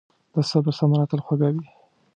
[0.33, 1.65] د صبر ثمره تل خوږه وي.